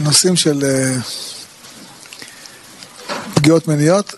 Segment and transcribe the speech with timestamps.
[0.00, 0.96] נושאים של אה,
[3.34, 4.14] פגיעות מיניות.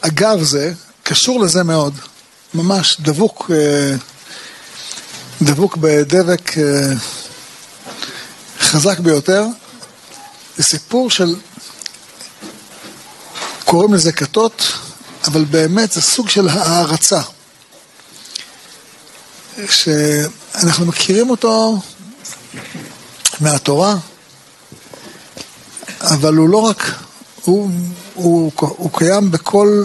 [0.00, 1.94] אגב זה, קשור לזה מאוד,
[2.54, 3.96] ממש דבוק, אה,
[5.42, 6.94] דבוק בדבק אה,
[8.60, 9.46] חזק ביותר.
[10.56, 11.36] זה סיפור של,
[13.64, 14.72] קוראים לזה כתות,
[15.24, 17.20] אבל באמת זה סוג של הערצה.
[19.70, 21.80] שאנחנו מכירים אותו
[23.40, 23.96] מהתורה,
[26.12, 26.94] אבל הוא לא רק,
[27.44, 27.70] הוא,
[28.14, 29.84] הוא, הוא קיים בכל,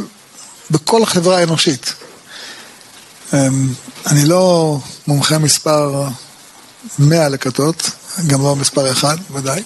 [0.71, 1.93] בכל החברה האנושית.
[3.33, 3.69] אמ,
[4.05, 6.07] אני לא מומחה מספר
[6.99, 7.89] 100 לכתות,
[8.27, 9.63] גם לא מספר 1 ודאי,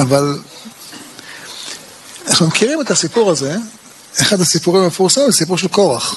[0.00, 0.38] אבל
[2.28, 3.56] אנחנו מכירים את הסיפור הזה,
[4.20, 6.16] אחד הסיפורים המפורסמים זה סיפור של קורח.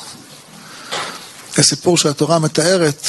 [1.56, 3.08] זה סיפור שהתורה מתארת,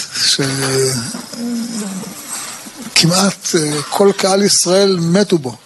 [2.95, 5.57] שכמעט אה, כל קהל ישראל מתו בו,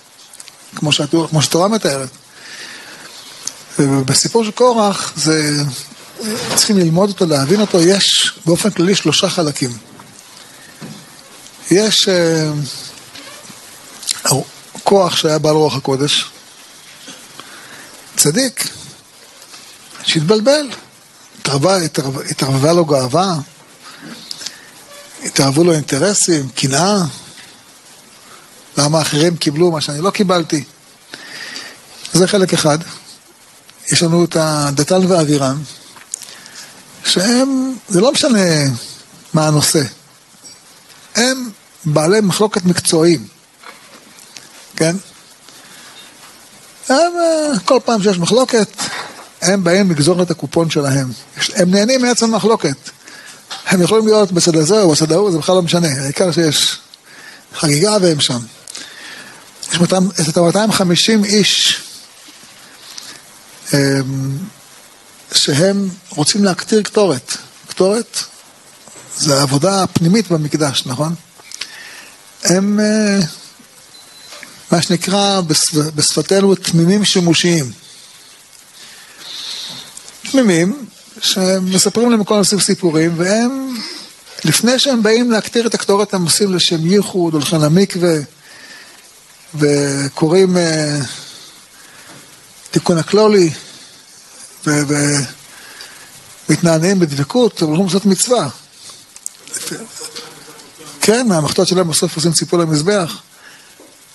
[0.77, 2.09] כמו שהתורה, כמו שהתורה מתארת.
[3.79, 5.63] ובסיפור של קורח, זה,
[6.55, 9.71] צריכים ללמוד אותו, להבין אותו, יש באופן כללי שלושה חלקים.
[11.71, 12.09] יש
[14.29, 14.35] uh,
[14.85, 16.31] כוח שהיה בעל רוח הקודש,
[18.17, 18.69] צדיק,
[20.03, 20.69] שהתבלבל,
[21.41, 21.77] התערבה,
[22.31, 23.35] התערבה לו גאווה,
[25.23, 26.97] התערבו לו אינטרסים, קנאה,
[28.77, 30.65] למה אחרים קיבלו מה שאני לא קיבלתי.
[32.13, 32.79] זה חלק אחד.
[33.93, 35.57] יש לנו את הדתן והאבירן,
[37.05, 38.39] שהם, זה לא משנה
[39.35, 39.83] מה הנושא,
[41.15, 41.51] הם
[41.85, 43.27] בעלי מחלוקת מקצועיים,
[44.77, 44.97] כן?
[46.89, 48.69] הם, אה, כל פעם שיש מחלוקת,
[49.43, 51.13] הם באים לגזור את הקופון שלהם.
[51.55, 52.77] הם נהנים מעצם המחלוקת.
[53.67, 55.89] הם יכולים להיות בצד הזה או בצד ההוא, זה בכלל לא משנה.
[55.89, 56.79] העיקר שיש
[57.55, 58.39] חגיגה והם שם.
[59.75, 59.93] את
[60.57, 61.81] ה-250 איש
[63.75, 64.39] אמ,
[65.33, 67.37] שהם רוצים להקטיר קטורת.
[67.69, 68.19] קטורת
[69.17, 71.15] זה העבודה הפנימית במקדש, נכון?
[72.45, 73.21] הם אה,
[74.73, 75.41] מה שנקרא
[75.95, 77.73] בשפתנו תמימים שימושיים.
[80.31, 80.87] תמימים,
[81.21, 83.77] שמספרים להם כל מיני סיפורים, והם,
[84.45, 88.15] לפני שהם באים להקטיר את הקטורת, הם עושים לשם ייחוד, הולכים למקווה,
[89.55, 90.99] וקוראים אה,
[92.71, 93.51] תיקון הכלולי,
[96.49, 98.49] ומתנענעים בדבקות, אבל הולכים לעשות מצווה.
[101.01, 103.23] כן, מהמחתות שלהם בסוף עושים ציפור למזבח.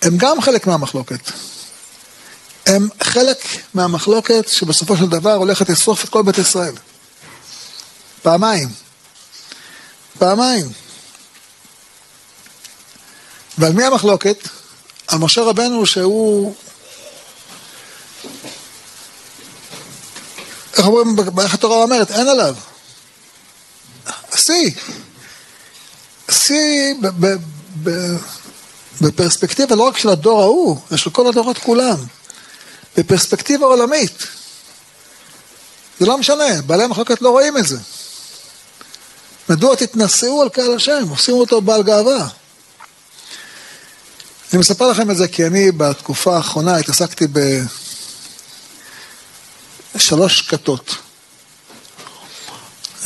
[0.01, 1.31] הם גם חלק מהמחלוקת.
[2.65, 3.37] הם חלק
[3.73, 6.75] מהמחלוקת שבסופו של דבר הולכת לשרוף את כל בית ישראל.
[8.21, 8.69] פעמיים.
[10.19, 10.69] פעמיים.
[13.57, 14.47] ועל מי המחלוקת?
[15.07, 16.55] על משה רבנו שהוא...
[20.77, 22.11] איך אומרים, איך התורה אומרת?
[22.11, 22.55] אין עליו.
[24.35, 24.71] שיא.
[26.31, 26.93] שיא
[29.01, 31.97] בפרספקטיבה לא רק של הדור ההוא, זה של כל הדורות כולם.
[32.97, 34.27] בפרספקטיבה עולמית.
[35.99, 37.77] זה לא משנה, בעלי המחלוקת לא רואים את זה.
[39.49, 42.27] מדוע תתנשאו על קהל השם, עושים אותו בעל גאווה.
[44.51, 47.25] אני מספר לכם את זה כי אני בתקופה האחרונה התעסקתי
[49.95, 50.95] בשלוש כתות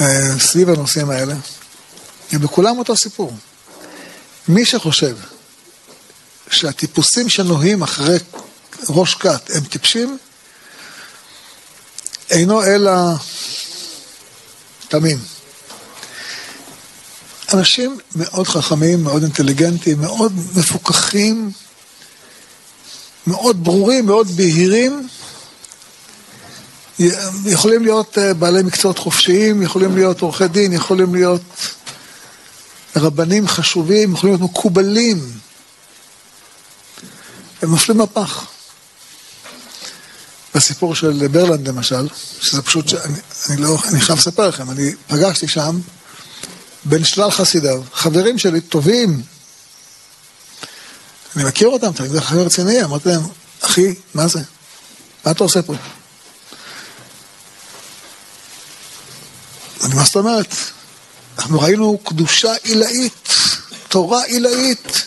[0.02, 1.36] אה, סביב הנושאים האלה,
[2.34, 3.34] ובכולם אותו סיפור.
[4.48, 5.18] מי שחושב
[6.52, 8.18] שהטיפוסים שנוהים אחרי
[8.90, 10.18] ראש כת הם טיפשים,
[12.30, 12.92] אינו אלא
[14.88, 15.39] תמים.
[17.54, 21.52] אנשים מאוד חכמים, מאוד אינטליגנטים, מאוד מפוכחים,
[23.28, 25.08] מאוד ברורים, מאוד בהירים,
[27.46, 31.42] יכולים להיות אה, בעלי מקצועות חופשיים, יכולים להיות עורכי דין, יכולים להיות
[32.96, 35.32] רבנים חשובים, יכולים להיות מקובלים.
[37.62, 38.48] הם נופלים בפח.
[40.56, 42.08] בסיפור של ברלנד למשל,
[42.42, 43.20] שזה פשוט, אני,
[43.50, 45.80] אני לא, אני חייב לספר לכם, אני פגשתי שם
[46.86, 49.22] בין שלל חסידיו, חברים שלי טובים,
[51.36, 53.22] אני מכיר אותם, אתה יודע, חבר רציני, אמרתי להם,
[53.62, 54.40] אחי, מה זה?
[55.26, 55.74] מה אתה עושה פה?
[59.86, 60.56] אני, מה זאת אומרת?
[61.40, 63.30] אנחנו ראינו קדושה עילאית,
[63.88, 65.06] תורה עילאית,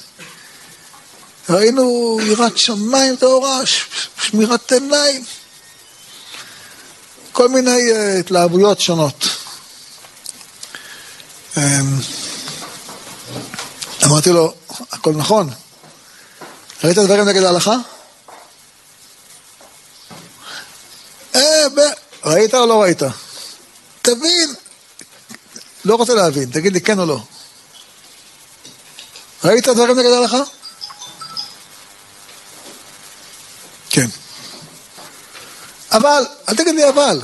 [1.48, 3.60] ראינו יראת שמיים טהורה,
[4.22, 5.24] שמירת עיניים,
[7.32, 9.24] כל מיני uh, התלהבויות שונות.
[11.54, 11.58] Um,
[14.06, 14.54] אמרתי לו,
[14.92, 15.50] הכל נכון,
[16.84, 17.76] ראית דברים נגד ההלכה?
[21.34, 21.80] אה, ב...
[22.24, 23.02] ראית או לא ראית?
[24.02, 24.54] תבין.
[25.84, 27.20] לא רוצה להבין, תגיד לי כן או לא.
[29.44, 30.42] ראית דברים נגד ההלכה?
[33.90, 34.06] כן.
[35.92, 37.20] אבל, אל תגיד לי אבל.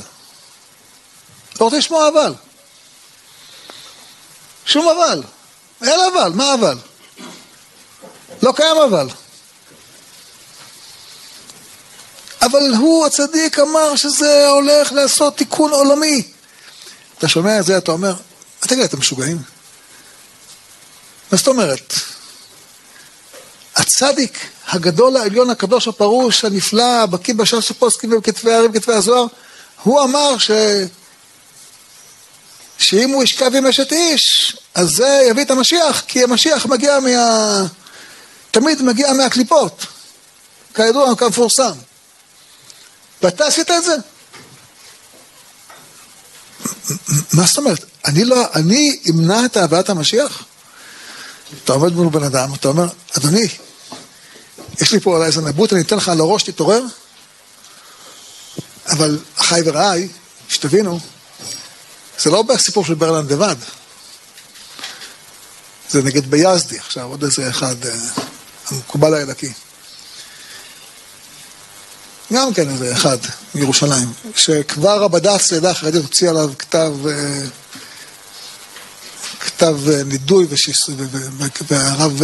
[1.60, 2.34] לא רוצה לשמוע אבל.
[4.68, 5.22] שום אבל.
[5.82, 6.78] אין אבל, מה אבל?
[8.42, 9.08] לא קיים אבל.
[12.42, 16.22] אבל הוא הצדיק אמר שזה הולך לעשות תיקון עולמי.
[17.18, 18.14] אתה שומע את זה, אתה אומר,
[18.60, 19.42] תגיד, אתם משוגעים?
[21.32, 21.94] מה זאת אומרת?
[23.76, 24.38] הצדיק
[24.68, 29.26] הגדול, העליון, הקדוש, הפרוש, הנפלא, הבקיא בש"ס הפוסקים ובכתבי הרים, כתבי הזוהר,
[29.82, 30.50] הוא אמר ש...
[32.78, 37.66] שאם הוא ישכב עם אשת איש, אז זה יביא את המשיח, כי המשיח מגיע מה...
[38.50, 39.86] תמיד מגיע מהקליפות,
[40.74, 41.72] כידוע, כמפורסם.
[43.22, 43.94] ואתה עשית את זה?
[47.32, 47.84] מה זאת אומרת?
[48.04, 50.42] אני לא, אני אמנע את הבאת המשיח?
[51.64, 52.88] אתה עומד מול בן אדם, אתה אומר,
[53.18, 53.48] אדוני,
[54.80, 56.82] יש לי פה אולי איזה נבוט, אני אתן לך על הראש, תתעורר.
[58.86, 60.08] אבל אחי ורעי,
[60.48, 61.00] שתבינו,
[62.18, 63.56] זה לא בסיפור של ברלנד לבד.
[65.90, 67.94] זה נגד ביאזדי, עכשיו עוד איזה אחד, אה,
[68.70, 69.52] המקובל האלקי.
[72.32, 73.16] גם כן איזה אחד
[73.54, 77.42] מירושלים, שכבר הבד"ץ לידה החרדית הוציא עליו כתב, אה,
[79.40, 80.46] כתב אה, נידוי
[81.70, 82.22] והרב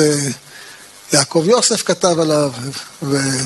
[1.12, 2.52] יעקב יוסף כתב עליו,
[3.02, 3.36] והרב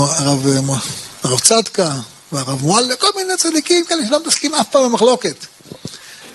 [0.00, 0.46] הרב,
[1.22, 1.92] הרב צדקה
[2.32, 5.46] והרב מועל, כל מיני צדיקים כאלה שלא מתעסקים אף פעם במחלוקת.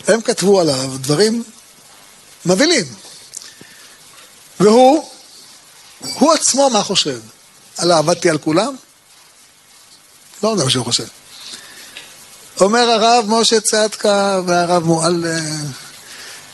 [0.07, 1.43] הם כתבו עליו דברים
[2.45, 2.85] מבהילים.
[4.59, 5.09] והוא,
[5.99, 7.19] הוא עצמו מה חושב?
[7.77, 8.75] על עבדתי על כולם?
[10.43, 11.07] לא יודע מה שהוא חושב.
[12.61, 15.25] אומר הרב משה צדקה והרב מועל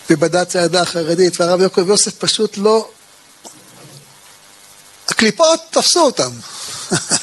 [0.09, 2.89] ובדת העדה החרדית, והרב יעקב יוסף פשוט לא...
[5.07, 6.31] הקליפות תפסו אותם.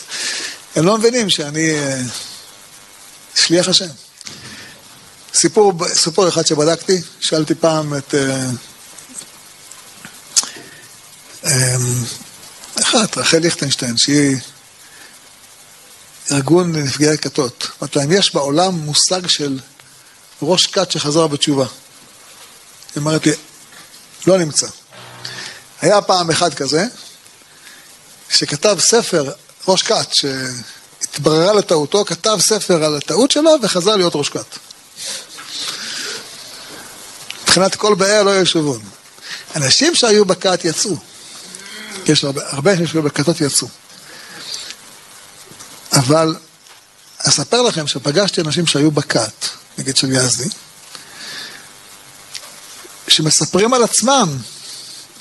[0.76, 2.00] הם לא מבינים שאני אה,
[3.34, 3.88] שליח השם.
[5.34, 8.14] סיפור, סיפור אחד שבדקתי, שאלתי פעם את...
[8.14, 8.46] אה,
[11.44, 12.04] אמ,
[12.82, 14.36] אחת, רחל ליכטנשטיין, שהיא
[16.32, 17.68] ארגון נפגעי כתות.
[17.82, 19.58] אמרתי להם, יש בעולם מושג של
[20.42, 21.66] ראש כת שחזר בתשובה.
[21.66, 23.32] היא אומרת לי,
[24.26, 24.66] לא נמצא.
[25.80, 26.84] היה פעם אחד כזה,
[28.30, 29.32] שכתב ספר,
[29.68, 34.58] ראש כת, שהתבררה לטעותו, כתב ספר על הטעות שלו וחזר להיות ראש כת.
[37.42, 38.80] מבחינת כל באי לא ישובון.
[39.56, 40.96] אנשים שהיו בכת יצאו.
[42.06, 43.68] יש הרבה, הרבה אנשים שהיו בכתות יצאו.
[45.92, 46.36] אבל
[47.18, 49.46] אספר לכם שפגשתי אנשים שהיו בכת,
[49.78, 50.48] נגיד של יזדי,
[53.08, 54.38] שמספרים על עצמם,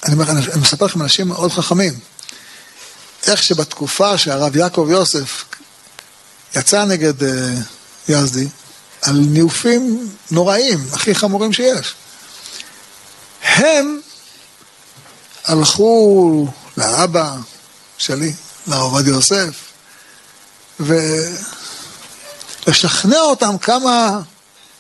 [0.06, 2.00] אני, אני מספר לכם אנשים מאוד חכמים,
[3.28, 5.46] איך שבתקופה שהרב יעקב יוסף
[6.56, 7.26] יצא נגד uh,
[8.10, 8.48] יזדי,
[9.02, 11.96] על ניאופים נוראים, הכי חמורים שיש.
[13.42, 14.00] הם
[15.46, 17.36] הלכו לאבא
[17.98, 18.34] שלי,
[18.68, 19.56] לרב עובדיה יוסף,
[22.68, 24.20] ולשכנע אותם כמה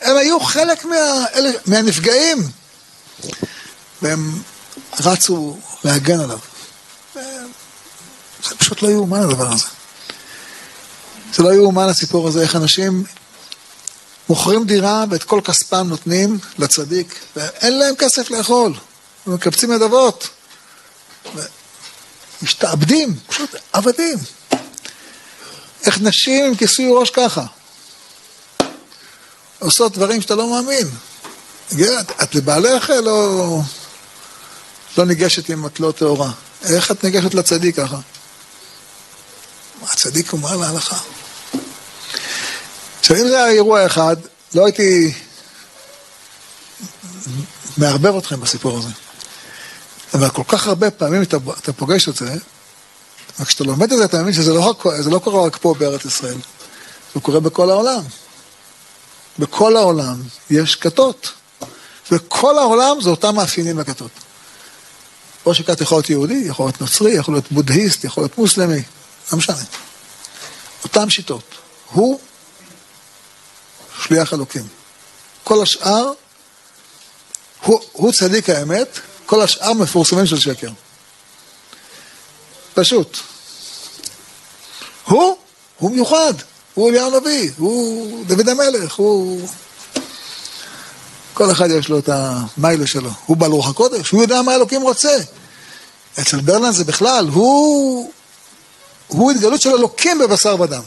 [0.01, 1.25] הם היו חלק מה,
[1.65, 2.49] מהנפגעים.
[4.01, 4.41] והם
[4.99, 6.39] רצו להגן עליו.
[8.49, 9.65] זה פשוט לא יאומן הדבר הזה.
[11.33, 13.03] זה לא יאומן הסיפור הזה, איך אנשים
[14.29, 18.73] מוכרים דירה ואת כל כספם נותנים לצדיק, ואין להם כסף לאכול,
[19.25, 20.29] הם מקבצים נדבות,
[22.41, 24.17] משתעבדים, פשוט עבדים.
[25.85, 27.45] איך נשים עם כיסוי ראש ככה,
[29.59, 30.87] עושות דברים שאתה לא מאמין.
[31.73, 33.59] את, את לבעלך לא,
[34.97, 36.31] לא ניגשת אם את לא טהורה.
[36.63, 37.97] איך את ניגשת לצדיק ככה?
[39.91, 40.97] הצדיק הוא מעל להלכה.
[42.99, 44.15] עכשיו, אם זה היה אירוע אחד,
[44.55, 45.13] לא הייתי
[47.77, 48.89] מערבב אתכם בסיפור הזה.
[50.13, 52.35] אבל כל כך הרבה פעמים אתה, אתה פוגש את זה,
[53.39, 54.75] וכשאתה לומד את זה אתה מבין שזה לא,
[55.05, 56.37] לא קורה רק פה בארץ ישראל,
[57.13, 58.01] זה קורה בכל העולם.
[59.39, 61.31] בכל העולם יש כתות.
[62.11, 64.11] וכל העולם זה אותם מאפיינים לכתות.
[65.45, 68.81] או שכת יכול להיות יהודי, יכול להיות נוצרי, יכול להיות בודהיסט, יכול להיות מוסלמי,
[69.31, 69.63] לא משנה.
[70.83, 71.55] אותם שיטות.
[71.91, 72.19] הוא
[74.03, 74.67] שליח אלוקים.
[75.43, 76.11] כל השאר,
[77.61, 80.69] הוא, הוא צדיק האמת, כל השאר מפורסמים של שקר.
[82.73, 83.17] פשוט.
[85.05, 85.37] הוא,
[85.79, 86.33] הוא מיוחד,
[86.73, 89.47] הוא אליהו הנביא, הוא דוד המלך, הוא...
[91.33, 93.09] כל אחד יש לו את המיילה שלו.
[93.25, 95.17] הוא בעל רוח הקודש, הוא יודע מה אלוקים רוצה.
[96.19, 98.11] אצל ברלנד זה בכלל, הוא,
[99.07, 100.81] הוא התגלות של אלוקים בבשר ודם.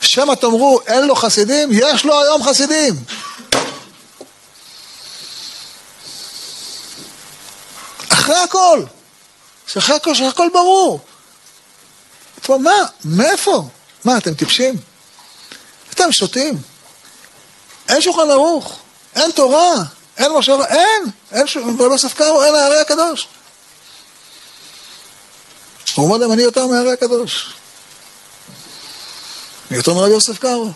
[0.00, 1.68] שמא תאמרו, אין לו חסידים?
[1.72, 2.94] יש לו היום חסידים.
[8.12, 8.82] אחרי הכל,
[9.66, 11.00] שאחרי הכל, שהכל ברור.
[12.42, 12.86] טוב, מה?
[13.04, 13.68] מאיפה?
[14.04, 14.74] מה, אתם טיפשים?
[15.90, 16.58] אתם שותים.
[17.88, 18.78] אין שולחן ערוך,
[19.16, 19.74] אין תורה,
[20.16, 21.02] אין משהו, אין,
[21.32, 21.46] אין
[21.78, 23.28] ביוסף קארו, אין הארי הקדוש.
[25.96, 27.54] הוא אומר להם, אני יותר מהארי הקדוש.
[29.70, 30.70] אני יותר מרבי יוסף קארו.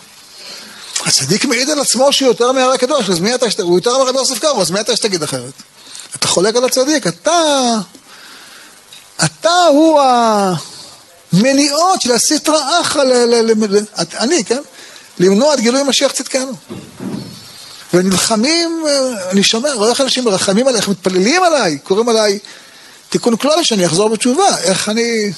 [1.05, 4.39] הצדיק מעיד על עצמו שהוא יותר מהארי הקדוש, אז מי אתה, הוא יותר מרבי יוסף
[4.39, 5.53] קארו, אז מי אתה שתגיד אחרת?
[6.15, 7.73] אתה חולק על הצדיק, אתה,
[9.25, 10.01] אתה הוא
[11.33, 13.03] המניעות של הסטרא אחרא,
[14.13, 14.61] אני, כן?
[15.19, 16.53] למנוע את גילוי משיח צדקנו.
[17.93, 18.85] ונלחמים,
[19.29, 22.39] אני שומע, רואה איך אנשים מרחמים עליי, מתפללים עליי, קוראים עליי
[23.11, 25.31] תיקון כלל שאני אחזור בתשובה, איך אני...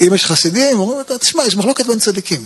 [0.00, 2.44] אם יש חסידים, אומרים, תשמע, יש מחלוקת בין צדיקים.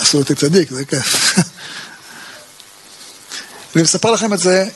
[0.00, 1.38] עשו אותי צדיק, זה כיף.
[3.74, 4.68] אני מספר לכם את זה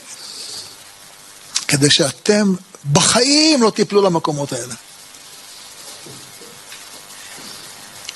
[1.68, 2.54] כדי שאתם
[2.92, 4.74] בחיים לא תיפלו למקומות האלה.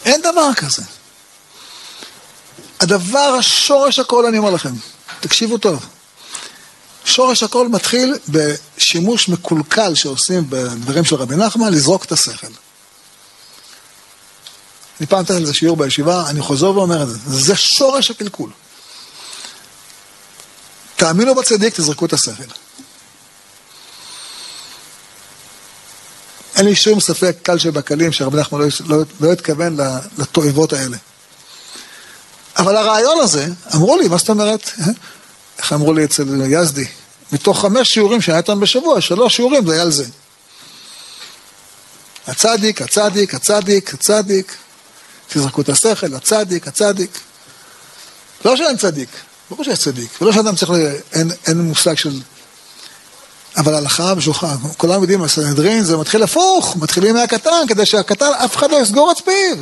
[0.05, 0.83] אין דבר כזה.
[2.83, 4.73] הדבר, השורש הכל, אני אומר לכם,
[5.21, 5.87] תקשיבו טוב.
[7.05, 12.47] שורש הכל מתחיל בשימוש מקולקל שעושים בדברים של רבי נחמן, לזרוק את השכל.
[15.01, 18.51] אני פעם נתתי לזה שיעור בישיבה, אני חוזר ואומר את זה, זה שורש הקלקול.
[20.97, 22.53] תאמינו בצדיק, תזרקו את השכל.
[26.57, 29.77] אין לי שום ספק קל שבקלים שרבי נחמן לא, לא, לא התכוון
[30.19, 30.97] לתועבות האלה.
[32.63, 34.71] אבל הרעיון הזה, אמרו לי, מה זאת אומרת?
[35.59, 36.87] איך אמרו לי אצל יזדי?
[37.33, 40.05] מתוך חמש שיעורים שהיה איתם בשבוע, שלוש שיעורים זה היה על זה.
[42.27, 44.57] הצדיק, הצדיק, הצדיק, הצדיק,
[45.29, 47.19] תזרקו את השכל, הצדיק, הצדיק.
[48.45, 49.09] לא שאין צדיק,
[49.51, 50.71] ברור שיש צדיק, ולא שאדם צריך,
[51.13, 52.21] אין, אין מושג של
[53.57, 58.71] אבל הלכה בשולחן, כולם יודעים, הסנהדרין זה מתחיל הפוך, מתחילים מהקטן, כדי שהקטן, אף אחד
[58.71, 59.57] לא יסגור את פיו.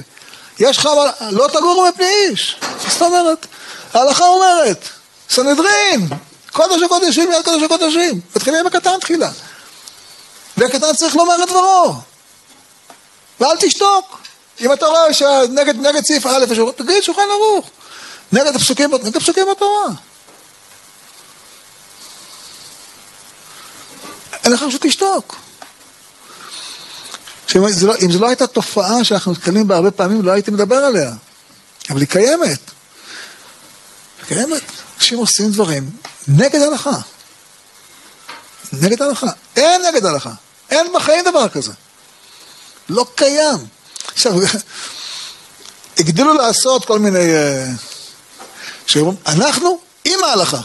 [0.60, 0.88] יש לך,
[1.30, 2.56] לא תגורו מפני איש.
[2.88, 3.46] זאת אומרת,
[3.94, 4.88] ההלכה אומרת,
[5.30, 6.08] סנהדרין,
[6.52, 9.30] קודש הקודשים יד קודש הקודשים, מתחילים בקטן תחילה.
[10.56, 11.94] והקטן צריך לומר את דברו.
[13.40, 14.20] ואל תשתוק.
[14.60, 16.44] אם אתה רואה שנגד סעיף א',
[16.76, 17.70] תגיד שולחן ערוך.
[18.32, 19.86] נגד הפסוקים, נגד הפסוקים בתורה.
[24.44, 25.36] אין לך רשות לשתוק.
[27.56, 31.12] אם זו לא, לא הייתה תופעה שאנחנו נתקלים בה הרבה פעמים, לא הייתי מדבר עליה.
[31.90, 32.70] אבל היא קיימת.
[34.18, 34.62] היא קיימת.
[34.96, 35.90] אנשים עושים דברים
[36.28, 36.98] נגד הלכה.
[38.72, 39.26] נגד הלכה.
[39.56, 40.30] אין נגד הלכה.
[40.70, 41.72] אין בחיים דבר כזה.
[42.88, 43.66] לא קיים.
[44.12, 44.32] עכשיו,
[45.98, 47.34] הגדילו לעשות כל מיני...
[47.34, 47.66] אה,
[48.86, 50.60] שאומרים, אנחנו עם ההלכה.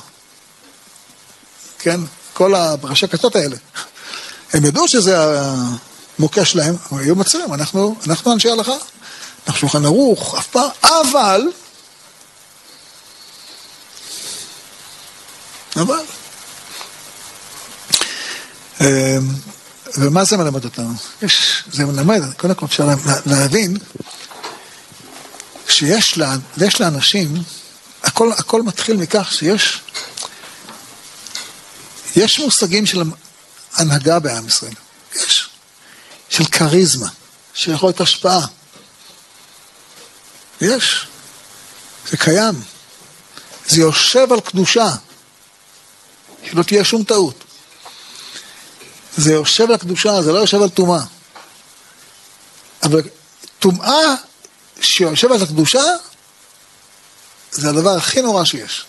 [1.79, 1.99] כן?
[2.33, 3.55] כל הראשי הכתות האלה.
[4.53, 5.17] הם ידעו שזה
[6.19, 8.75] המוקש שלהם, הם היו מצרים, אנחנו, אנחנו אנשי הלכה,
[9.47, 11.41] אנחנו שולחן ערוך, אף פעם, אבל,
[15.75, 16.05] אבל,
[18.81, 18.85] אמ,
[19.97, 20.93] ומה זה מלמד אותנו?
[21.21, 22.87] יש, זה מלמד, קודם כל אפשר
[23.25, 23.77] להבין
[25.67, 26.35] שיש לה,
[26.79, 27.33] לאנשים,
[28.03, 29.81] הכל, הכל מתחיל מכך שיש
[32.15, 33.03] יש מושגים של
[33.75, 34.73] הנהגה בעם ישראל,
[35.15, 35.44] יש,
[36.29, 37.07] של כריזמה,
[37.53, 38.45] של יכולת השפעה.
[40.61, 41.07] יש,
[42.09, 42.61] זה קיים.
[43.67, 44.89] זה יושב על קדושה,
[46.43, 47.43] שלא תהיה שום טעות.
[49.17, 51.03] זה יושב על קדושה, זה לא יושב על טומאה.
[52.83, 53.01] אבל
[53.59, 54.15] טומאה
[54.81, 55.83] שיושבת על קדושה,
[57.51, 58.85] זה הדבר הכי נורא שיש.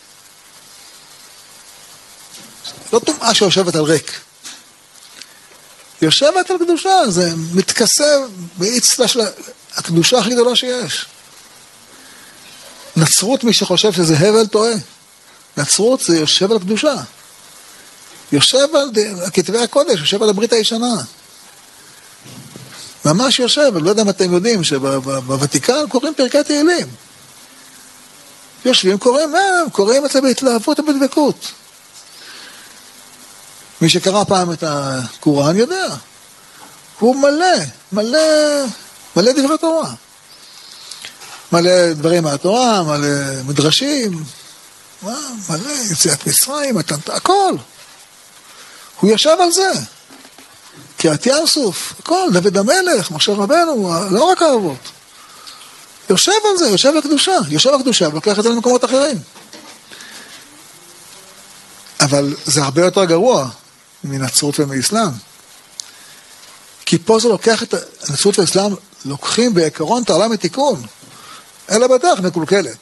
[2.93, 4.21] לא טומאה שיושבת על ריק.
[6.03, 8.17] יושבת על קדושה, זה מתכסה
[8.57, 9.21] באצטלה של
[9.77, 11.07] הקדושה הכי גדולה שיש.
[12.97, 14.73] נצרות, מי שחושב שזה הבל, טועה.
[15.57, 16.95] נצרות זה יושב על קדושה.
[18.33, 18.91] יושב על
[19.33, 20.95] כתבי הקודש, יושב על הברית הישנה.
[23.05, 26.87] ממש יושב, אני לא יודע אם אתם יודעים שבוותיקן קוראים פרקי תהילים.
[28.65, 31.53] יושבים, קוראים מהם, קוראים את זה בהתלהבות ובדבקות.
[33.81, 35.87] מי שקרא פעם את הקוראן יודע.
[36.99, 37.57] הוא מלא,
[37.93, 38.19] מלא,
[39.17, 39.91] מלא דברי תורה.
[41.53, 44.25] מלא דברים מהתורה, מלא מדרשים,
[45.03, 47.55] מלא, יציאת מצרים, הכל.
[49.01, 49.73] הוא ישב על זה.
[50.97, 54.79] קריעת ים סוף, הכל, דוד המלך, משה רבנו, לא רק האבות.
[56.11, 59.19] יושב על זה, יושב בקדושה, יושב בקדושה ולוקח את זה למקומות אחרים.
[62.01, 63.49] אבל זה הרבה יותר גרוע
[64.11, 65.11] מנצרות ומאסלאם.
[66.87, 67.75] כי פה זה לוקח את
[68.09, 70.83] הנצרות והאסלאם, לוקחים בעיקרון את העולם לתיקון,
[71.71, 72.79] אלא בדרך מקולקלת.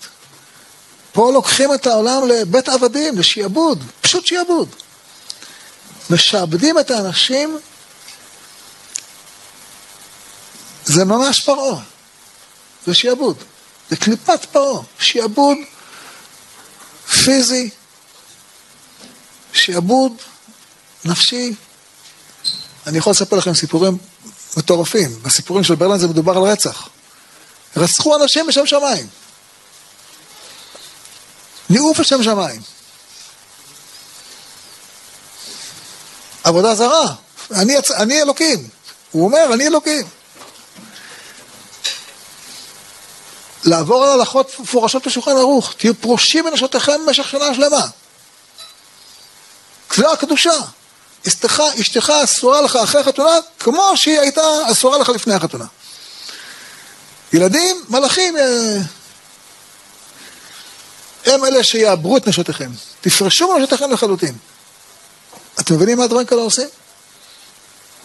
[1.13, 4.69] פה לוקחים את העולם לבית עבדים, לשיעבוד, פשוט שיעבוד.
[6.11, 7.59] משעבדים את האנשים,
[10.85, 11.83] זה ממש פרעה.
[12.87, 13.37] זה שיעבוד.
[13.91, 14.83] זה קליפת פרעה.
[14.99, 15.59] שיעבוד
[17.25, 17.71] פיזי,
[19.53, 20.13] שיעבוד
[21.05, 21.55] נפשי.
[22.87, 23.99] אני יכול לספר לכם סיפורים
[24.57, 25.23] מטורפים.
[25.23, 26.89] בסיפורים של ברלנד זה מדובר על רצח.
[27.77, 29.07] רצחו אנשים בשם שמיים.
[31.71, 32.63] ניאוף לשם שמיים.
[36.45, 37.15] עבודה זרה.
[37.51, 38.69] אני, אני אלוקים.
[39.11, 40.07] הוא אומר, אני אלוקים.
[43.65, 47.87] לעבור על הלכות מפורשות בשולחן ערוך, תהיו פרושים מנשותיכם במשך שנה שלמה.
[49.97, 50.61] זו הקדושה.
[51.29, 55.65] אשתך, אשתך אסורה לך אחרי החתונה, כמו שהיא הייתה אסורה לך לפני החתונה.
[57.33, 58.77] ילדים, מלאכים, אה,
[61.27, 62.71] הם אלה שיעברו את נשותיכם.
[63.01, 64.35] תפרשו מנשותיכם לחלוטין.
[65.61, 66.69] אתם מבינים מה הדברים כאלה עושים?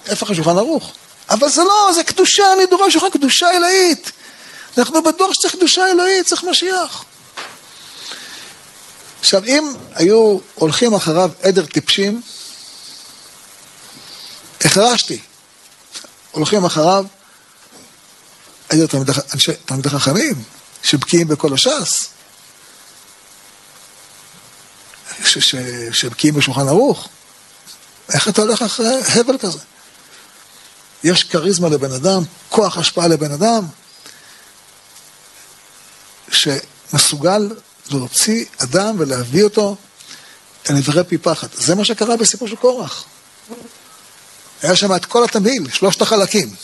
[0.07, 0.91] איפה השולחן ערוך?
[1.29, 4.11] אבל זה לא, זה קדושה, אני דורש לך קדושה אלוהית.
[4.77, 7.03] אנחנו בדור שצריך קדושה אלוהית, צריך משיח.
[9.19, 12.21] עכשיו, אם היו הולכים אחריו עדר טיפשים,
[14.65, 15.19] החרשתי.
[16.31, 17.05] הולכים אחריו
[18.69, 18.85] עדר
[19.65, 20.43] תלמידי חכמים,
[20.83, 22.07] שבקיאים בכל הש"ס,
[25.91, 27.09] שבקיאים בשולחן ערוך.
[28.13, 29.59] איך אתה הולך אחרי הבל כזה?
[31.03, 33.65] יש כריזמה לבן אדם, כוח השפעה לבן אדם,
[36.31, 37.49] שמסוגל
[37.91, 39.75] להוציא אדם ולהביא אותו
[40.69, 41.47] אל עברי פי פחד.
[41.53, 43.05] זה מה שקרה בסיפור של קורח.
[44.61, 46.55] היה שם את כל התמהיל, שלושת החלקים.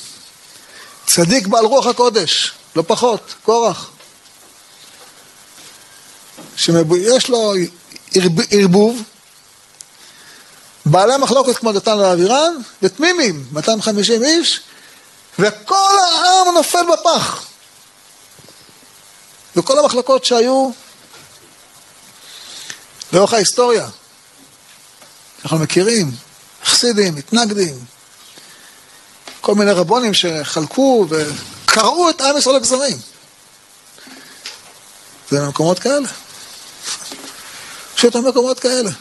[1.06, 3.92] צדיק בעל רוח הקודש, לא פחות, קורח.
[6.58, 7.54] שיש לו
[8.52, 9.04] ערבוב,
[10.86, 14.62] בעלי מחלוקת כמו דתן ואבירן, ותמימים, 250 איש,
[15.40, 17.46] וכל העם נופל בפח.
[19.56, 20.70] וכל המחלקות שהיו
[23.14, 23.88] לאורך ההיסטוריה,
[25.44, 26.12] אנחנו מכירים,
[26.66, 27.76] חסידים, מתנגדים,
[29.42, 32.98] כל מיני רבונים שחלקו וקרעו את עם ישראל לגזרים.
[35.30, 36.08] זה במקומות כאלה.
[37.96, 38.92] פשוט במקומות כאלה.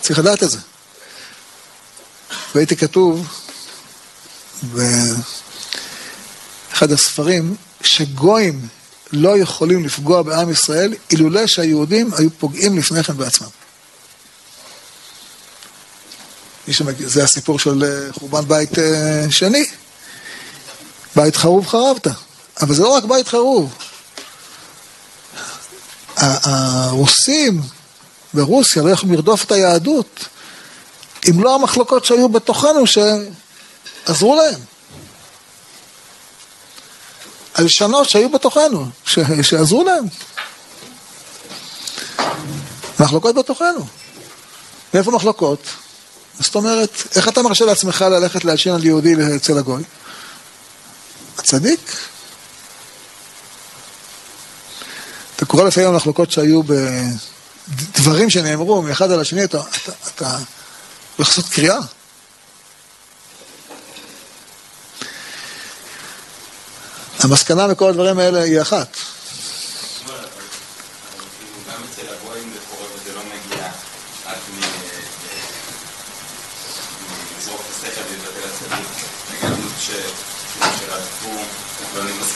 [0.00, 0.58] צריך לדעת את זה.
[2.54, 3.28] והייתי כתוב
[4.62, 5.22] באחד
[6.92, 8.68] הספרים שגויים
[9.12, 13.63] לא יכולים לפגוע בעם ישראל אילולא שהיהודים היו פוגעים לפני כן בעצמם.
[16.98, 19.64] זה הסיפור של אה, חורבן בית אה, שני.
[21.16, 22.06] בית חרוב חרבת.
[22.60, 23.74] אבל זה לא רק בית חרוב.
[26.16, 27.60] הרוסים
[28.34, 30.28] ברוסיה לא יכולים לרדוף את היהדות
[31.30, 34.60] אם לא המחלוקות שהיו בתוכנו שעזרו להם.
[37.54, 39.18] הלשנות שהיו בתוכנו, ש...
[39.42, 40.04] שעזרו להם.
[43.00, 43.86] מחלוקות בתוכנו.
[44.94, 45.60] מאיפה מחלוקות?
[46.40, 49.82] זאת אומרת, איך אתה מרשה לעצמך ללכת להלשין על יהודי אצל הגוי?
[51.38, 51.96] הצדיק?
[55.36, 56.62] אתה קורא לפעמים המחלוקות שהיו
[57.68, 60.38] בדברים שנאמרו מאחד על השני, אתה, אתה, אתה
[61.16, 61.78] הולך לעשות קריאה.
[67.18, 68.96] המסקנה מכל הדברים האלה היא אחת.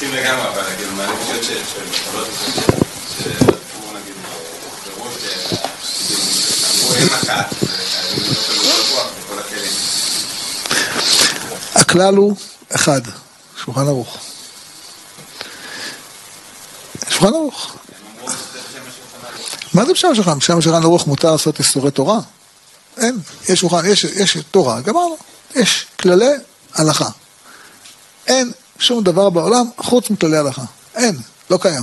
[0.08, 2.28] מסכים לגמרי, אבל כאילו, אני חושב שיכולות
[3.18, 4.14] שרדפו נגיד
[4.82, 5.14] בפירוש,
[6.80, 7.46] אמרו אין מכת.
[11.74, 12.36] הכלל הוא
[12.74, 13.00] אחד,
[13.64, 14.18] שולחן ערוך.
[17.08, 17.76] שולחן ערוך.
[19.74, 20.38] מה זה בשם השולחן?
[20.38, 22.18] בשם השולחן ערוך מותר לעשות איסורי תורה?
[22.96, 23.18] אין,
[23.48, 25.16] יש שולחן, יש תורה, גמרנו,
[25.54, 26.34] יש כללי
[26.74, 27.08] הלכה.
[28.26, 30.64] אין שום דבר בעולם חוץ מכללי הלכה.
[30.94, 31.16] אין,
[31.50, 31.82] לא קיים.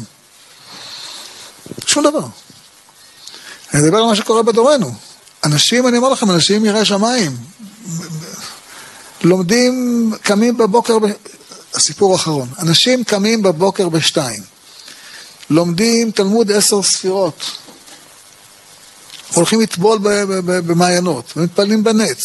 [1.86, 2.25] שום דבר.
[3.73, 4.93] אני מדבר על מה שקורה בדורנו.
[5.43, 7.38] אנשים, אני אומר לכם, אנשים יראי שמיים.
[9.23, 11.05] לומדים, קמים בבוקר, ב...
[11.75, 14.43] הסיפור האחרון, אנשים קמים בבוקר בשתיים,
[15.49, 17.51] לומדים תלמוד עשר ספירות,
[19.34, 19.99] הולכים לטבול
[20.45, 22.19] במעיינות, ומתפללים בנץ,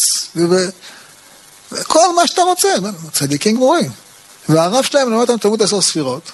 [1.71, 2.69] וכל מה שאתה רוצה,
[3.13, 3.91] צדיקים גמורים.
[4.51, 6.31] והרב שלהם לומד אותם תלמוד עשר ספירות.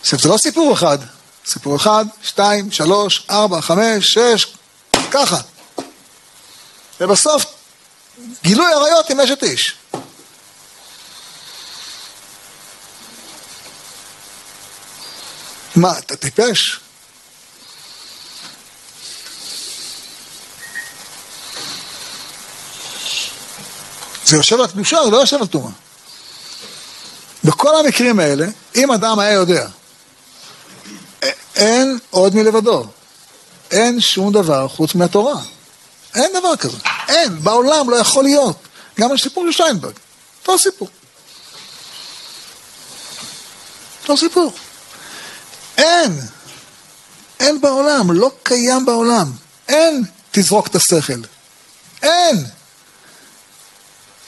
[0.00, 0.98] עכשיו, זה לא סיפור אחד,
[1.46, 4.46] סיפור אחד, שתיים, שלוש, ארבע, חמש, שש,
[5.10, 5.40] ככה.
[7.00, 7.44] ובסוף,
[8.42, 9.74] גילוי עריות עם אשת איש.
[15.76, 16.80] מה, אתה טיפש?
[24.24, 25.85] זה יושב על קדושה, זה לא יושב על טומאה.
[27.46, 29.66] בכל המקרים האלה, אם אדם היה יודע,
[31.56, 32.86] אין עוד מלבדו.
[33.70, 35.40] אין שום דבר חוץ מהתורה.
[36.14, 36.76] אין דבר כזה.
[37.08, 38.56] אין, בעולם לא יכול להיות.
[39.00, 39.94] גם הסיפור של שיינברג.
[40.40, 40.88] אותו סיפור.
[44.02, 44.52] אותו סיפור.
[45.76, 46.20] אין.
[47.40, 49.32] אין בעולם, לא קיים בעולם.
[49.68, 51.20] אין תזרוק את השכל.
[52.02, 52.46] אין.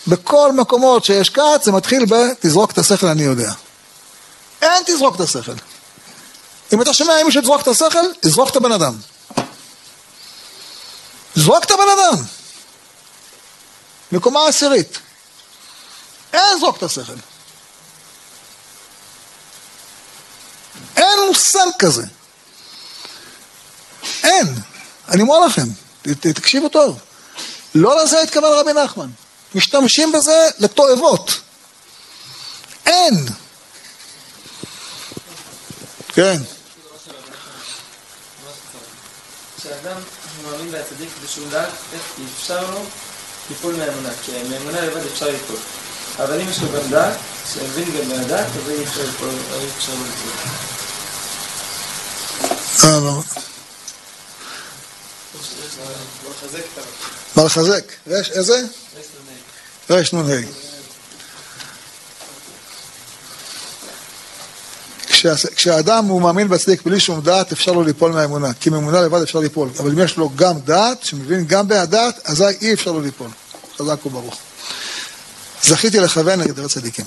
[0.09, 3.53] בכל מקומות שיש כת זה מתחיל ב"תזרוק את השכל אני יודע".
[4.63, 5.55] אין תזרוק את השכל.
[6.73, 8.95] אם אתה שומע מישהו תזרוק את השכל, תזרוק את הבן אדם.
[11.35, 12.25] זרוק את הבן אדם.
[14.13, 14.99] מקומה עשירית.
[16.33, 17.17] אין זרוק את השכל.
[20.97, 22.05] אין מושג כזה.
[24.23, 24.55] אין.
[25.09, 25.67] אני אומר לכם,
[26.21, 26.99] תקשיבו טוב.
[27.75, 29.09] לא לזה התכוון רבי נחמן.
[29.55, 31.41] משתמשים בזה לתועבות.
[32.87, 33.27] אין.
[36.09, 36.37] כן.
[39.59, 40.01] כשאדם
[40.43, 42.03] מאמין והצדיק בשום דעת, איך
[42.39, 42.85] אפשר לו
[43.51, 44.09] ליפול מאמונה?
[44.25, 45.57] כי מאמונה לבד אפשר ליפול.
[46.19, 47.17] אבל אם יש לו גם דעת,
[47.53, 50.33] שמבין גם מהדעת, אז אי אפשר ליפול, אי אפשר לו ליפול.
[52.85, 53.23] אה, לא.
[57.37, 57.85] מה לחזק?
[58.07, 58.63] איזה?
[59.91, 60.23] רש נ"ה.
[65.07, 68.53] כשה- כשהאדם הוא מאמין בצדיק בלי שום דעת, אפשר לו ליפול מהאמונה.
[68.61, 69.69] כי מאמונה לבד אפשר ליפול.
[69.79, 73.31] אבל אם יש לו גם דעת, שמבין גם בהדעת, אזי אי אפשר לו ליפול.
[73.79, 74.37] חזק וברוך.
[75.63, 77.05] זכיתי לכוון נגד דברי צדיקים.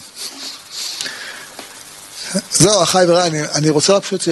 [2.52, 4.30] זהו, אחיי ורעי, אני, אני רוצה פשוט ש,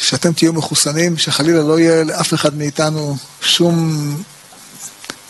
[0.00, 4.22] שאתם תהיו מחוסנים, שחלילה לא יהיה לאף אחד מאיתנו שום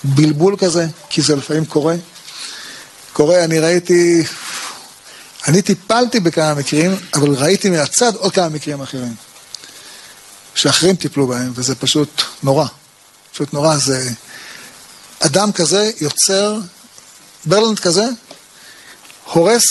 [0.04, 1.94] בלבול כזה, כי זה לפעמים קורה.
[3.12, 4.22] קורה, אני ראיתי,
[5.48, 9.14] אני טיפלתי בכמה מקרים, אבל ראיתי מהצד עוד כמה מקרים אחרים,
[10.54, 12.66] שאחרים טיפלו בהם, וזה פשוט נורא.
[13.32, 14.10] פשוט נורא, זה...
[15.20, 16.58] אדם כזה יוצר,
[17.44, 18.04] ברלנד כזה,
[19.24, 19.64] הורס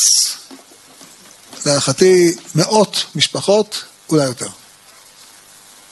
[1.66, 4.48] להערכתי מאות משפחות, אולי יותר.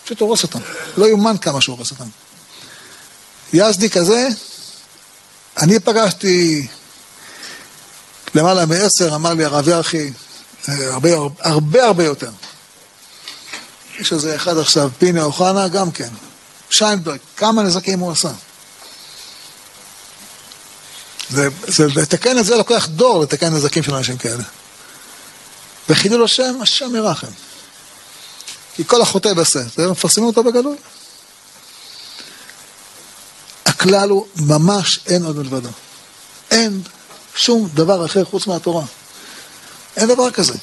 [0.05, 0.60] פשוט הורס אותם.
[0.97, 2.07] לא יאומן כמה שהוא הורס אותם.
[3.53, 4.27] יזדי כזה,
[5.57, 6.67] אני פגשתי
[8.38, 10.12] למעלה מעשר, אמר לי הרב ירחי,
[10.69, 12.32] אה, הרבה הרבה הרבה יותר.
[14.00, 16.10] יש איזה אחד עכשיו, פיני אוחנה, גם כן.
[16.69, 18.32] שיינברג, כמה נזקים הוא עשה.
[21.30, 24.43] זה, זה, לתקן את זה לוקח דור לתקן נזקים של אנשים כאלה.
[25.89, 27.28] וחילול השם, השם ירחם.
[28.76, 30.78] כי כל החוטא בסתר, מפרסמים אותו בגלוי.
[33.65, 35.69] הכלל הוא, ממש אין עוד מלבדו.
[36.52, 36.82] אין
[37.38, 38.84] שום דבר אחר חוץ מהתורה.
[39.97, 40.54] אין דבר כזה.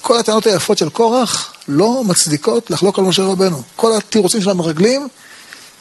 [0.00, 3.62] כל הטענות היפות של קורח לא מצדיקות לחלוק על משה רבנו.
[3.76, 5.08] כל התירוצים של המרגלים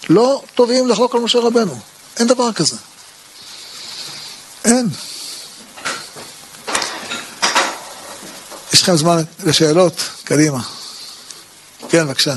[0.10, 1.80] לא טובים לחלוק על משה רבנו.
[2.18, 2.76] אין דבר כזה.
[4.66, 4.90] אין.
[8.74, 9.94] יש לכם זמן לשאלות?
[10.24, 10.60] קדימה.
[11.90, 12.32] כן, בבקשה.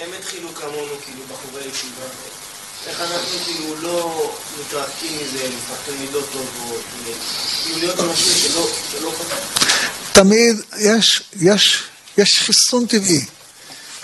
[0.00, 2.13] הם התחילו כמונו, כאילו, בחורי ישיבה.
[2.94, 4.30] איך אנחנו כאילו לא
[4.60, 6.80] מתרחקים מזה, לפתח מידות טובות,
[7.64, 8.68] כאילו להיות אנשים שלא,
[10.12, 11.82] תמיד יש, יש,
[12.18, 13.24] יש חיסון טבעי.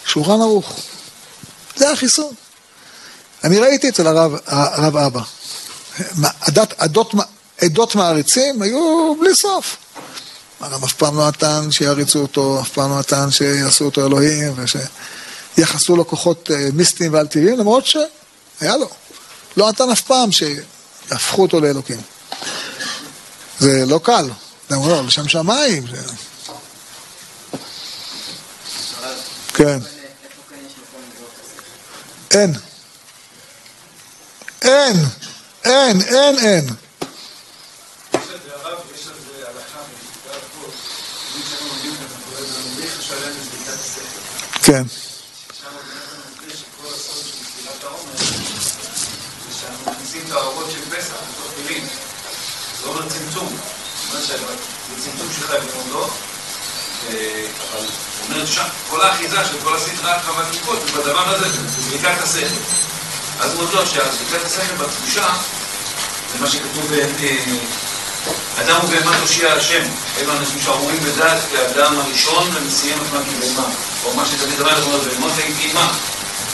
[0.04, 0.80] שולחן ערוך.
[1.76, 2.34] זה החיסון.
[3.44, 5.20] אני ראיתי אצל הרב, הרב אבא.
[6.14, 7.14] מה, עדת, עדות,
[7.60, 9.76] עדות מעריצים היו בלי סוף.
[10.60, 14.54] הרב אף פעם לא נתן שיעריצו אותו, אף פעם לא נתן שיעשו אותו אלוהים,
[15.56, 17.86] ושיחסו לו כוחות אה, מיסטיים ועל טבעיים, למרות
[18.60, 18.90] שהיה לו.
[19.56, 22.00] לא נתן אף פעם שיהפכו אותו לאלוקים.
[23.58, 24.30] זה לא קל,
[24.68, 25.86] זה אומר לשם שמיים.
[25.86, 26.12] זה...
[29.54, 29.78] כן.
[32.30, 32.54] אין.
[34.62, 34.96] אין.
[35.64, 36.66] אין, אין, אין.
[44.62, 44.82] כן.
[52.84, 53.56] לא אומר צמצום,
[54.98, 56.10] צמצום שחייב ללמוד
[57.72, 62.46] אבל הוא אומר שם, כל האחיזה של כל הסדרה הרחבת מצוות, ובדבר הזה, בזריקת השכל.
[63.40, 65.34] אז הוא אומר שהזריקת השכל בתחושה,
[66.32, 66.92] זה מה שכתוב
[68.60, 69.82] אדם ובהמה תושיע השם,
[70.18, 73.68] אלו אנשים שאמורים בדעת כאדם הראשון ומסיים עצמם כבהמה,
[74.04, 75.86] או מה שתמיד אמר, אומר, בהמות הייתי אימה.
[75.86, 75.94] הוא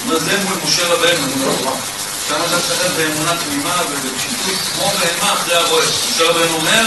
[0.05, 1.96] אומר, זה מול משה רבנו, אני אומר.
[2.29, 5.87] שם אתה צריך באמונה תמימה ובשיתוף כמו בהמה אחרי הרועה.
[6.11, 6.85] משה רבנו אומר,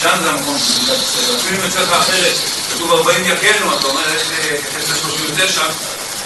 [0.00, 1.36] שם זה המקום של בדיקת הסדר.
[1.36, 2.34] אפילו אם יוצא לך אחרת,
[2.74, 5.62] כתוב 40 יקנו, אתה אומר, איך ל-39,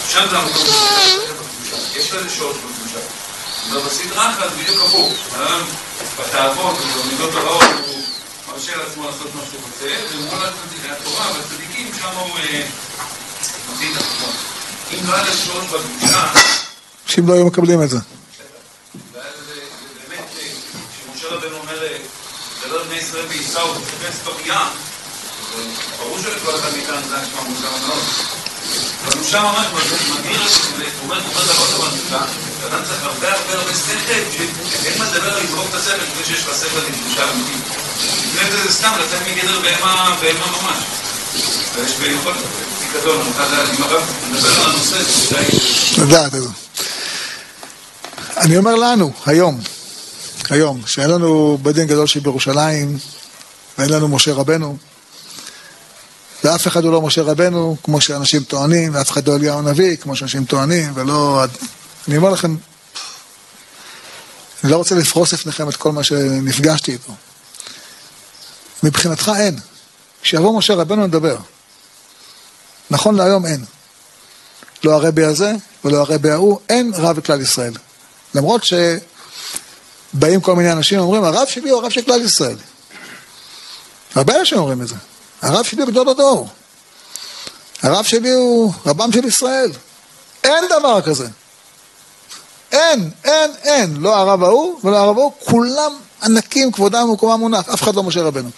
[0.08, 1.40] שם זה המקום של בדיקת
[1.70, 2.00] הסדר.
[2.00, 2.98] יש לזה שורש בקדושה.
[3.72, 5.12] ובסדרה אחת בדיוק הפוך.
[6.20, 8.02] בתאוות ובמידות הרעות הוא
[8.48, 10.38] מרשה לעצמו לעשות מה שהוא רוצה, ומול
[10.90, 12.28] התורה והצדיקים שם הוא
[13.72, 14.32] מביא את החוכמה.
[14.92, 16.26] אם לא היה לזה שורש בקדושה...
[17.06, 17.98] אנשים לא היו מקבלים את זה.
[19.14, 20.24] באמת,
[21.14, 21.82] כשמשה רבנו אומר,
[23.16, 24.54] ישראל ועיסאו, תחפש תוך ים,
[25.98, 28.02] ברור שלכל אחד מאיתנו זה נשמע מוזר מאוד.
[29.04, 29.66] אבל הוא שם ממש
[30.10, 30.40] מגדיר
[31.02, 32.22] אומר, אומר דבר טוב בקדושה,
[32.60, 34.46] שאדם צריך הרבה הרבה הרבה שכל,
[34.82, 37.62] שאין מה לדבר על לזרוק את השכל לפני שיש לך שכל עם קדושה אמיתית.
[38.04, 40.16] לפני זה זה סתם לצאת מגדר בהמה,
[40.50, 40.78] ממש.
[41.74, 42.36] ויש ביכולת,
[42.92, 43.20] פיקדון,
[43.78, 44.96] אם הרב מדבר על הנושא.
[45.98, 46.32] לדעת.
[48.36, 49.60] אני אומר לנו, היום,
[50.52, 52.98] היום, שאין לנו בית דין גדול שבירושלים,
[53.78, 54.76] ואין לנו משה רבנו,
[56.44, 60.16] ואף אחד הוא לא משה רבנו, כמו שאנשים טוענים, ואף אחד לא אליהו הנביא, כמו
[60.16, 61.44] שאנשים טוענים, ולא...
[62.08, 62.56] אני אומר לכם,
[64.64, 67.12] אני לא רוצה לפרוס לפניכם את כל מה שנפגשתי איתו.
[68.82, 69.58] מבחינתך אין.
[70.22, 71.36] כשיבוא משה רבנו נדבר.
[72.90, 73.64] נכון להיום אין.
[74.84, 75.52] לא הרבי הזה
[75.84, 77.72] ולא הרבי ההוא, אין רב בכלל ישראל.
[78.34, 78.64] למרות
[80.16, 82.56] שבאים כל מיני אנשים ואומרים, הרב שלי הוא הרב של כלל ישראל.
[84.14, 84.94] הרבה אנשים אומרים את זה.
[85.42, 86.48] הרב שלי הוא גדול הדור.
[87.82, 89.72] הרב שלי הוא רבם של ישראל.
[90.44, 91.28] אין דבר כזה.
[92.72, 93.96] אין, אין, אין.
[93.96, 97.68] לא הרב ההוא ולא הרב ההוא, כולם ענקים, כבודם ומקומם מונח.
[97.68, 98.50] אף אחד לא משה רבנו.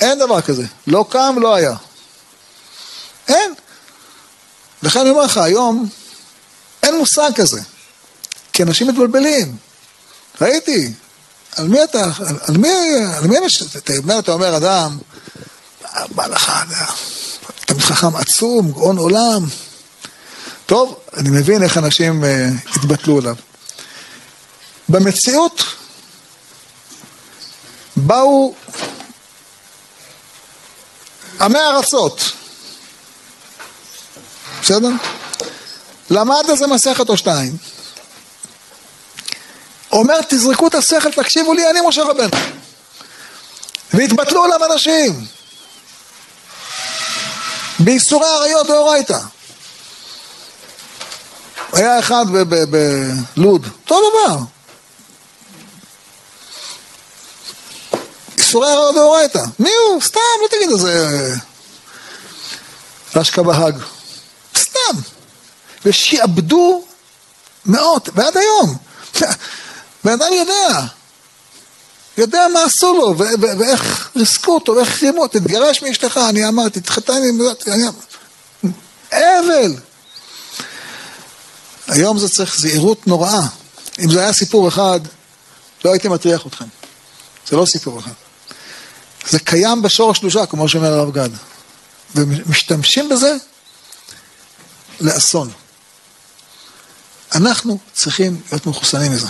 [0.00, 0.64] אין דבר כזה.
[0.86, 1.74] לא קם, לא היה.
[3.28, 3.54] אין.
[4.82, 5.88] לכן אני אומר לך, היום
[6.82, 7.60] אין מושג כזה.
[8.52, 9.56] כי אנשים מתבלבלים.
[10.40, 10.92] ראיתי.
[11.56, 12.10] על מי אתה,
[12.48, 12.68] על מי,
[13.16, 13.36] על מי
[13.76, 14.98] אתה אומר, אתה אומר, אדם,
[16.14, 16.52] בא לך,
[17.64, 19.46] תלמיד חכם עצום, גאון עולם.
[20.66, 22.26] טוב, אני מבין איך אנשים uh,
[22.76, 23.34] התבטלו עליו.
[24.88, 25.62] במציאות
[27.96, 28.54] באו
[31.40, 32.32] עמי ארצות,
[34.62, 34.90] בסדר?
[36.10, 37.56] למד איזה מסכת או שתיים.
[39.94, 42.36] אומר, תזרקו את השכל, תקשיבו לי, אני משה רבנו.
[43.94, 45.26] והתבטלו עליו אנשים.
[47.78, 49.18] בייסורי עריות דאורייתא.
[51.72, 52.24] היה אחד
[52.70, 54.38] בלוד, אותו דבר.
[58.38, 59.40] ייסורי עריות דאורייתא.
[59.58, 60.00] מי הוא?
[60.00, 61.34] סתם, לא תגיד איזה...
[63.16, 63.74] רשקה בהאג.
[64.56, 64.98] סתם.
[65.84, 66.84] ושעבדו
[67.66, 68.76] מאות, ועד היום.
[70.04, 70.86] בן אדם יודע,
[72.18, 73.14] יודע מה עשו לו,
[73.58, 77.40] ואיך ריסקו אותו, ואיך רימו תתגרש מאשתך, אני אמרתי, תתחתן עם...
[77.66, 77.84] אני...
[79.10, 79.74] אבל.
[81.88, 83.46] היום זה צריך זהירות נוראה.
[83.98, 85.00] אם זה היה סיפור אחד,
[85.84, 86.64] לא הייתי מטריח אתכם.
[87.48, 88.10] זה לא סיפור אחד.
[89.30, 91.30] זה קיים בשורש קדושה, כמו שאומר הרב גד.
[92.14, 93.36] ומשתמשים בזה
[95.00, 95.50] לאסון.
[97.34, 99.26] אנחנו צריכים להיות מחוסנים מזה.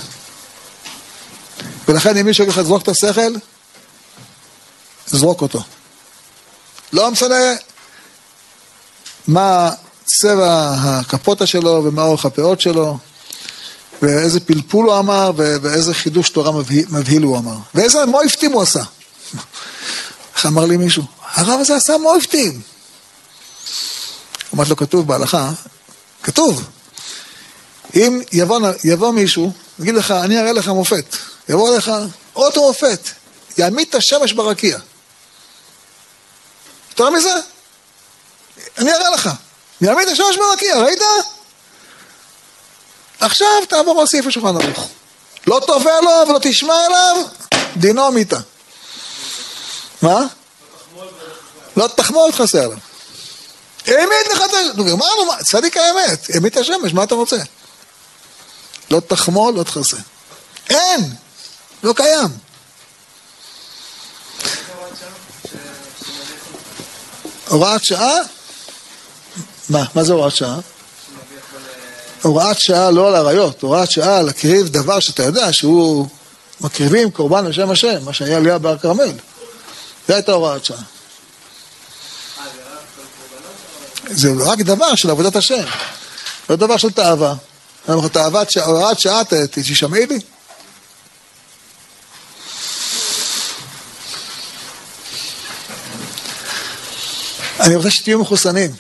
[1.88, 3.32] ולכן אם מישהו יגיד לך לזרוק את השכל,
[5.06, 5.62] זרוק אותו.
[6.92, 7.54] לא משנה
[9.26, 9.70] מה
[10.04, 12.98] צבע הקפוטה שלו ומה אורך הפאות שלו,
[14.02, 18.82] ואיזה פלפול הוא אמר, ואיזה חידוש תורה מבהיל הוא אמר, ואיזה מויפטים הוא עשה.
[20.36, 21.02] איך אמר לי מישהו?
[21.34, 22.60] הרב הזה עשה מויפטים.
[24.54, 25.50] אמרתי לו, כתוב בהלכה,
[26.22, 26.64] כתוב,
[27.94, 31.16] אם יבוא, יבוא מישהו, יגיד לך, אני אראה לך מופת,
[31.48, 31.92] יבוא לך
[32.37, 33.00] אוטו מופת,
[33.59, 34.78] יעמיד את השמש ברקיע.
[36.90, 37.35] יותר מזה?
[38.78, 39.30] אני אראה לך.
[39.80, 41.00] יעמיד את השמש ברקיע, ראית?
[43.20, 44.88] עכשיו תעבור על סעיף השולחן ערוך.
[45.46, 47.26] לא תובע לו ולא תשמע אליו,
[47.76, 48.38] דינו מיתה.
[50.02, 50.20] מה?
[51.76, 52.78] לא תחמול תכסה עליו.
[53.87, 57.37] העמיד לך את השמש, נו גמרנו, צדיק האמת, העמיד את השמש, מה אתה רוצה?
[58.90, 59.96] לא תחמול, לא תכסה.
[60.70, 61.23] אין!
[61.84, 62.28] לא קיים.
[67.48, 68.16] הוראת שעה?
[69.68, 69.84] מה?
[69.94, 70.58] מה זה הוראת שעה?
[72.22, 76.08] הוראת שעה לא על עריות, הוראת שעה להקריב דבר שאתה יודע שהוא
[76.60, 79.12] מקריבים קורבן לשם השם, מה שהיה ליד בהר כרמל.
[80.08, 80.82] זו הייתה הוראת שעה.
[84.10, 85.64] זה רק דבר של עבודת השם,
[86.50, 87.34] לא דבר של תאווה.
[87.86, 90.18] הוראת שעה תשמעי לי.
[97.64, 98.70] אני רוצה שתהיו מחוסנים.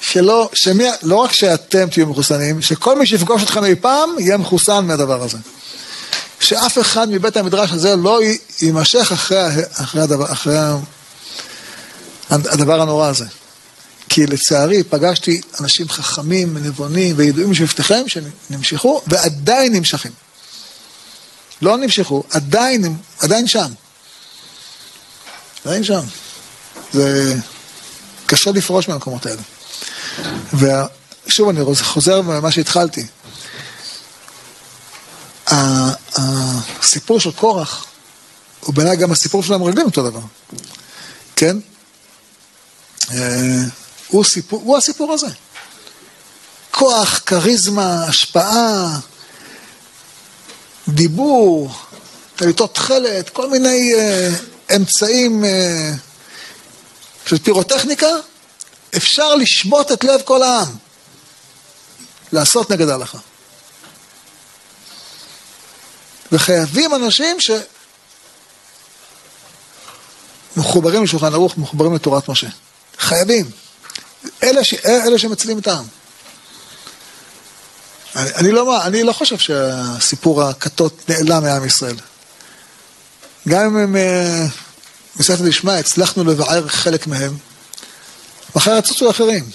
[0.00, 4.86] שלא, שמי, לא רק שאתם תהיו מחוסנים, שכל מי שיפגוש אתכם אי פעם יהיה מחוסן
[4.86, 5.38] מהדבר הזה.
[6.40, 8.20] שאף אחד מבית המדרש הזה לא
[8.62, 10.56] יימשך אחרי, אחרי, הדבר, אחרי
[12.30, 13.26] הדבר הנורא הזה.
[14.08, 20.12] כי לצערי פגשתי אנשים חכמים, נבונים וידועים משבטיכם שנמשכו ועדיין נמשכים.
[21.62, 23.72] לא נמשכו, עדיין, עדיין שם.
[25.64, 26.02] עדיין שם.
[26.92, 27.34] זה
[28.30, 29.42] קשה לפרוש מהמקומות האלה.
[31.26, 33.06] ושוב, אני חוזר ממה שהתחלתי.
[35.46, 37.86] הסיפור של קורח
[38.60, 40.20] הוא בעיניי גם הסיפור של המרגלים אותו דבר,
[41.36, 41.56] כן?
[44.08, 45.26] הוא, סיפור, הוא הסיפור הזה.
[46.70, 48.98] כוח, כריזמה, השפעה,
[50.88, 51.70] דיבור,
[52.36, 56.09] טליתות תכלת, כל מיני uh, אמצעים uh,
[57.26, 58.06] של פירוטכניקה,
[58.96, 60.76] אפשר לשבות את לב כל העם,
[62.32, 63.18] לעשות נגד ההלכה.
[66.32, 67.36] וחייבים אנשים
[70.56, 72.48] שמחוברים לשולחן ערוך, מחוברים לתורת משה.
[72.98, 73.50] חייבים.
[74.42, 74.74] אלה, ש...
[74.86, 75.84] אלה שמצילים את העם.
[78.16, 81.96] אני, אני, לא, אני לא חושב שהסיפור הכתות נעלם מעם ישראל.
[83.48, 83.96] גם אם הם
[85.16, 87.36] בסייעתא דשמיא הצלחנו לבער חלק מהם,
[88.56, 89.50] מחר יצוצו אחרים.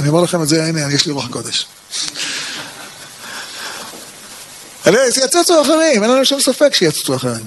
[0.00, 1.66] אני אומר לכם את זה, הנה, יש לי רוח קודש.
[5.24, 7.46] יצוצו אחרים, אין לנו שום ספק שיצוצו אחרים.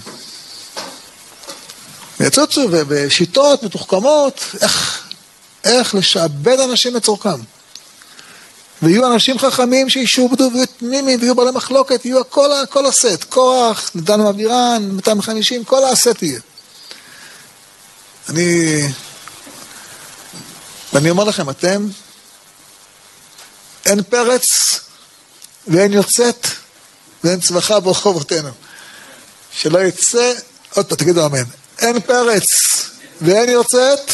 [2.20, 5.04] יצוצו בשיטות מתוחכמות, איך,
[5.64, 7.40] איך לשעבד אנשים לצורכם.
[8.82, 14.30] ויהיו אנשים חכמים שישובדו ויהיו תמימים ויהיו בעלי מחלוקת, יהיו כל, כל הסט, כוח, דנו
[14.30, 16.40] אבירן, 250, כל הסט יהיה.
[18.30, 18.82] אני...
[20.94, 21.88] ואני אומר לכם, אתם,
[23.86, 24.46] אין פרץ
[25.68, 26.48] ואין יוצאת
[27.24, 28.50] ואין צווחה ברחובותינו.
[29.52, 30.34] שלא יצא,
[30.74, 31.44] עוד פעם, תגידו אמן.
[31.80, 32.44] אין פרץ
[33.22, 34.12] ואין יוצאת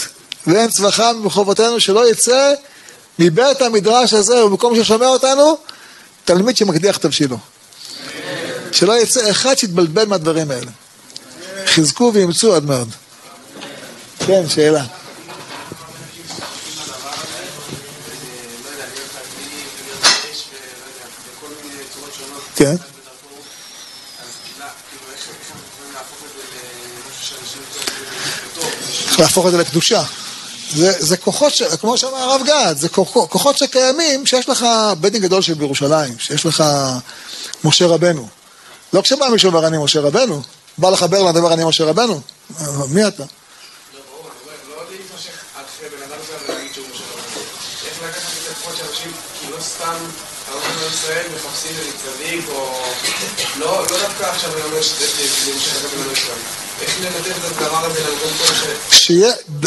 [0.48, 2.54] ואין צווחה ברחובותינו שלא יצא
[3.20, 5.58] מבית המדרש הזה ובמקום ששומע אותנו,
[6.26, 7.38] תלמיד שמקדיח תבשילו.
[8.72, 10.72] שלא יצא אחד שיתבלבל מהדברים האלה.
[11.66, 12.90] חזקו ואימצו עד מאוד.
[14.26, 14.84] כן, שאלה.
[22.56, 22.76] כן.
[29.20, 30.04] להפוך את זה לקדושה.
[30.76, 34.66] זה, זה כוחות, ש, כמו שאמר הרב גד, זה כוחות, כוחות שקיימים, שיש לך
[35.00, 36.64] בית דין גדול של בירושלים, שיש לך
[37.64, 38.28] משה רבנו.
[38.94, 40.42] לא כשבא מישהו אומר אני משה רבנו,
[40.78, 42.22] בא לך ברלנד ואומר אני משה רבנו,
[42.90, 43.24] מי אתה?
[50.98, 51.72] ישראל מחפשים
[52.04, 52.84] צדיק, או
[53.58, 55.06] לא דווקא עכשיו אני אומר שזה
[55.48, 56.67] להמשך הגבי ישראל.
[56.82, 59.12] איך לנתב את הדבר הזה למקום כל ש...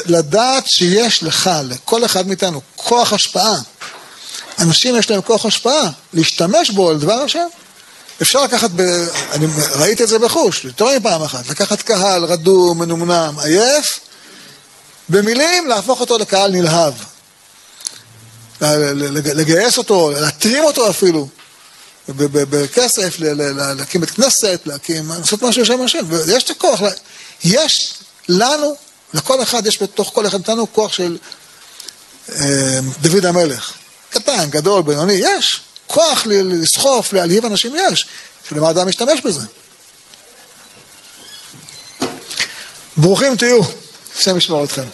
[0.06, 3.56] לדעת שיש לך, לכל אחד מאיתנו, כוח השפעה.
[4.58, 7.46] אנשים יש להם כוח השפעה, להשתמש בו על דבר השם.
[8.22, 8.80] אפשר לקחת, ב...
[9.32, 14.00] אני ראיתי את זה בחוש, יותר מפעם אחת, לקחת קהל רדום, מנומנם, עייף,
[15.08, 16.94] במילים להפוך אותו לקהל נלהב.
[19.34, 21.28] לגייס אותו, להתרים אותו אפילו,
[22.16, 26.80] בכסף, להקים בית כנסת, להקים, לעשות משהו לשם השם, ויש את הכוח,
[27.44, 27.94] יש
[28.28, 28.76] לנו,
[29.14, 31.18] לכל אחד יש בתוך כל אחד מאיתנו כוח של
[32.32, 33.72] אה, דוד המלך.
[34.10, 35.60] קטן, גדול, בינוני, יש.
[35.86, 38.06] כוח לסחוף, להלהיב אנשים יש.
[38.48, 39.46] שלמה אדם משתמש בזה.
[42.96, 43.60] ברוכים תהיו,
[44.18, 44.84] השם ישמור אתכם.